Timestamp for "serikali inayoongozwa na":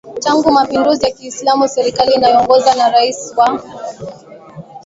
1.67-2.89